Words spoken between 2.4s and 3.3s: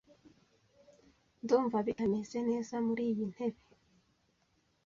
neza muriyi